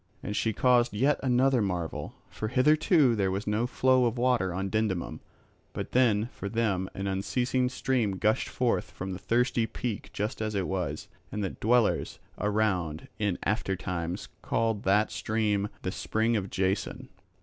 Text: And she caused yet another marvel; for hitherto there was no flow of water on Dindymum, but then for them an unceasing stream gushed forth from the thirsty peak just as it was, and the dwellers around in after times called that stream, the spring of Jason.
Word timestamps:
And 0.23 0.35
she 0.35 0.51
caused 0.51 0.95
yet 0.95 1.19
another 1.21 1.61
marvel; 1.61 2.15
for 2.27 2.47
hitherto 2.47 3.15
there 3.15 3.29
was 3.29 3.45
no 3.45 3.67
flow 3.67 4.05
of 4.05 4.17
water 4.17 4.51
on 4.51 4.67
Dindymum, 4.71 5.19
but 5.73 5.91
then 5.91 6.27
for 6.33 6.49
them 6.49 6.89
an 6.95 7.05
unceasing 7.05 7.69
stream 7.69 8.17
gushed 8.17 8.49
forth 8.49 8.89
from 8.89 9.11
the 9.11 9.19
thirsty 9.19 9.67
peak 9.67 10.09
just 10.11 10.41
as 10.41 10.55
it 10.55 10.67
was, 10.67 11.07
and 11.31 11.43
the 11.43 11.51
dwellers 11.51 12.17
around 12.39 13.09
in 13.19 13.37
after 13.43 13.75
times 13.75 14.27
called 14.41 14.81
that 14.85 15.11
stream, 15.11 15.69
the 15.83 15.91
spring 15.91 16.35
of 16.35 16.49
Jason. 16.49 17.09